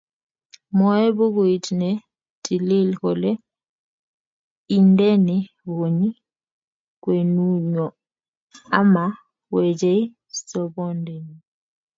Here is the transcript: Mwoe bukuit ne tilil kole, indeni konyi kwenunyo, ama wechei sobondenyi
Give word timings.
Mwoe 0.75 1.05
bukuit 1.17 1.65
ne 1.79 1.89
tilil 2.43 2.89
kole, 3.01 3.31
indeni 4.77 5.37
konyi 5.63 6.09
kwenunyo, 7.01 7.87
ama 8.79 9.03
wechei 9.53 10.03
sobondenyi 10.47 11.37